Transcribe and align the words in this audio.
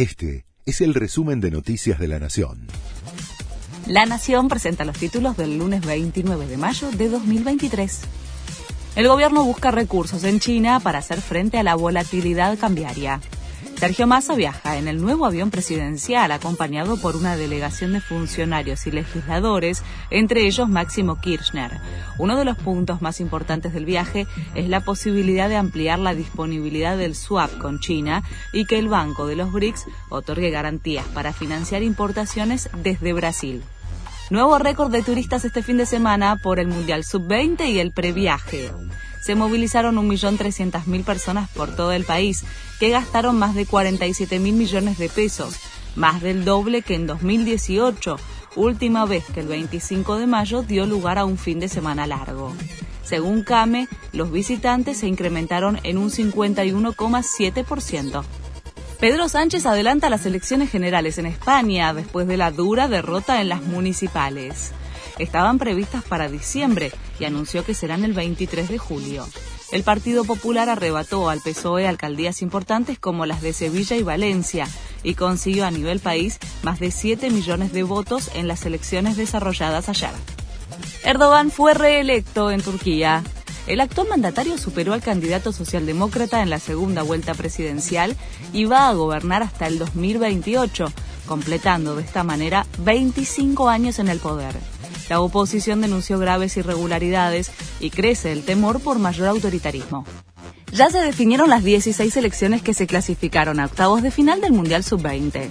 Este 0.00 0.46
es 0.64 0.80
el 0.80 0.94
resumen 0.94 1.42
de 1.42 1.50
Noticias 1.50 1.98
de 1.98 2.08
la 2.08 2.18
Nación. 2.18 2.68
La 3.86 4.06
Nación 4.06 4.48
presenta 4.48 4.86
los 4.86 4.96
títulos 4.96 5.36
del 5.36 5.58
lunes 5.58 5.84
29 5.84 6.46
de 6.46 6.56
mayo 6.56 6.90
de 6.90 7.10
2023. 7.10 8.00
El 8.96 9.08
gobierno 9.08 9.44
busca 9.44 9.70
recursos 9.70 10.24
en 10.24 10.40
China 10.40 10.80
para 10.80 11.00
hacer 11.00 11.20
frente 11.20 11.58
a 11.58 11.62
la 11.62 11.74
volatilidad 11.74 12.58
cambiaria. 12.58 13.20
Sergio 13.80 14.06
Massa 14.06 14.34
viaja 14.34 14.76
en 14.76 14.88
el 14.88 15.00
nuevo 15.00 15.24
avión 15.24 15.50
presidencial 15.50 16.32
acompañado 16.32 16.98
por 16.98 17.16
una 17.16 17.34
delegación 17.34 17.94
de 17.94 18.02
funcionarios 18.02 18.86
y 18.86 18.90
legisladores, 18.90 19.82
entre 20.10 20.46
ellos 20.46 20.68
Máximo 20.68 21.18
Kirchner. 21.18 21.80
Uno 22.18 22.36
de 22.36 22.44
los 22.44 22.58
puntos 22.58 23.00
más 23.00 23.20
importantes 23.20 23.72
del 23.72 23.86
viaje 23.86 24.26
es 24.54 24.68
la 24.68 24.80
posibilidad 24.80 25.48
de 25.48 25.56
ampliar 25.56 25.98
la 25.98 26.14
disponibilidad 26.14 26.98
del 26.98 27.14
swap 27.14 27.56
con 27.56 27.80
China 27.80 28.22
y 28.52 28.66
que 28.66 28.78
el 28.78 28.88
Banco 28.88 29.26
de 29.26 29.36
los 29.36 29.50
BRICS 29.50 29.86
otorgue 30.10 30.50
garantías 30.50 31.06
para 31.14 31.32
financiar 31.32 31.82
importaciones 31.82 32.68
desde 32.82 33.14
Brasil. 33.14 33.62
Nuevo 34.28 34.58
récord 34.58 34.92
de 34.92 35.02
turistas 35.02 35.46
este 35.46 35.62
fin 35.62 35.78
de 35.78 35.86
semana 35.86 36.36
por 36.36 36.60
el 36.60 36.68
Mundial 36.68 37.02
Sub-20 37.02 37.66
y 37.70 37.78
el 37.78 37.92
previaje 37.92 38.70
se 39.20 39.34
movilizaron 39.34 39.96
1.300.000 39.96 41.04
personas 41.04 41.50
por 41.50 41.74
todo 41.74 41.92
el 41.92 42.04
país, 42.04 42.44
que 42.78 42.90
gastaron 42.90 43.38
más 43.38 43.54
de 43.54 43.66
47.000 43.66 44.40
millones 44.40 44.98
de 44.98 45.08
pesos, 45.08 45.56
más 45.94 46.20
del 46.22 46.44
doble 46.44 46.82
que 46.82 46.94
en 46.94 47.06
2018, 47.06 48.16
última 48.56 49.06
vez 49.06 49.24
que 49.32 49.40
el 49.40 49.48
25 49.48 50.16
de 50.16 50.26
mayo 50.26 50.62
dio 50.62 50.86
lugar 50.86 51.18
a 51.18 51.24
un 51.24 51.38
fin 51.38 51.60
de 51.60 51.68
semana 51.68 52.06
largo. 52.06 52.52
Según 53.04 53.42
CAME, 53.42 53.88
los 54.12 54.30
visitantes 54.30 54.98
se 54.98 55.06
incrementaron 55.06 55.80
en 55.82 55.98
un 55.98 56.10
51,7%. 56.10 58.22
Pedro 59.00 59.28
Sánchez 59.28 59.66
adelanta 59.66 60.10
las 60.10 60.26
elecciones 60.26 60.70
generales 60.70 61.18
en 61.18 61.26
España 61.26 61.94
después 61.94 62.26
de 62.26 62.36
la 62.36 62.50
dura 62.50 62.86
derrota 62.86 63.40
en 63.40 63.48
las 63.48 63.62
municipales 63.62 64.72
estaban 65.22 65.58
previstas 65.58 66.02
para 66.02 66.28
diciembre 66.28 66.92
y 67.18 67.24
anunció 67.24 67.64
que 67.64 67.74
serán 67.74 68.04
el 68.04 68.12
23 68.12 68.68
de 68.68 68.78
julio. 68.78 69.26
El 69.72 69.84
Partido 69.84 70.24
Popular 70.24 70.68
arrebató 70.68 71.28
al 71.30 71.40
PSOE 71.40 71.86
alcaldías 71.86 72.42
importantes 72.42 72.98
como 72.98 73.24
las 73.24 73.40
de 73.40 73.52
Sevilla 73.52 73.96
y 73.96 74.02
Valencia 74.02 74.66
y 75.04 75.14
consiguió 75.14 75.64
a 75.64 75.70
nivel 75.70 76.00
país 76.00 76.38
más 76.62 76.80
de 76.80 76.90
7 76.90 77.30
millones 77.30 77.72
de 77.72 77.84
votos 77.84 78.30
en 78.34 78.48
las 78.48 78.66
elecciones 78.66 79.16
desarrolladas 79.16 79.88
ayer. 79.88 80.10
Erdogan 81.04 81.50
fue 81.50 81.74
reelecto 81.74 82.50
en 82.50 82.62
Turquía. 82.62 83.22
El 83.66 83.80
actual 83.80 84.08
mandatario 84.08 84.58
superó 84.58 84.92
al 84.92 85.02
candidato 85.02 85.52
socialdemócrata 85.52 86.42
en 86.42 86.50
la 86.50 86.58
segunda 86.58 87.02
vuelta 87.02 87.34
presidencial 87.34 88.16
y 88.52 88.64
va 88.64 88.88
a 88.88 88.94
gobernar 88.94 89.44
hasta 89.44 89.68
el 89.68 89.78
2028, 89.78 90.92
completando 91.30 91.94
de 91.94 92.02
esta 92.02 92.24
manera 92.24 92.66
25 92.78 93.68
años 93.68 94.00
en 94.00 94.08
el 94.08 94.18
poder. 94.18 94.52
La 95.08 95.20
oposición 95.20 95.80
denunció 95.80 96.18
graves 96.18 96.56
irregularidades 96.56 97.52
y 97.78 97.90
crece 97.90 98.32
el 98.32 98.42
temor 98.42 98.80
por 98.80 98.98
mayor 98.98 99.28
autoritarismo. 99.28 100.04
Ya 100.72 100.90
se 100.90 100.98
definieron 100.98 101.48
las 101.48 101.62
16 101.62 102.12
selecciones 102.12 102.62
que 102.62 102.74
se 102.74 102.88
clasificaron 102.88 103.60
a 103.60 103.66
octavos 103.66 104.02
de 104.02 104.10
final 104.10 104.40
del 104.40 104.50
Mundial 104.50 104.82
Sub-20. 104.82 105.50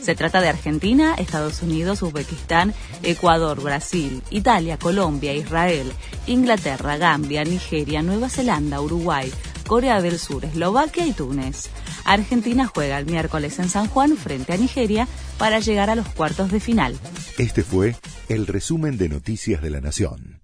Se 0.00 0.14
trata 0.14 0.40
de 0.40 0.48
Argentina, 0.48 1.14
Estados 1.18 1.60
Unidos, 1.60 2.00
Uzbekistán, 2.00 2.72
Ecuador, 3.02 3.60
Brasil, 3.60 4.22
Italia, 4.30 4.78
Colombia, 4.78 5.34
Israel, 5.34 5.92
Inglaterra, 6.26 6.96
Gambia, 6.96 7.44
Nigeria, 7.44 8.00
Nueva 8.00 8.30
Zelanda, 8.30 8.80
Uruguay, 8.80 9.30
Corea 9.66 10.00
del 10.00 10.18
Sur, 10.18 10.46
Eslovaquia 10.46 11.04
y 11.04 11.12
Túnez. 11.12 11.68
Argentina 12.12 12.66
juega 12.66 12.98
el 12.98 13.06
miércoles 13.06 13.58
en 13.58 13.68
San 13.68 13.86
Juan 13.86 14.16
frente 14.16 14.52
a 14.52 14.56
Nigeria 14.56 15.06
para 15.38 15.60
llegar 15.60 15.90
a 15.90 15.94
los 15.94 16.08
cuartos 16.08 16.50
de 16.50 16.60
final. 16.60 16.98
Este 17.36 17.62
fue 17.62 17.96
el 18.28 18.46
resumen 18.46 18.96
de 18.96 19.08
Noticias 19.08 19.60
de 19.60 19.70
la 19.70 19.80
Nación. 19.80 20.37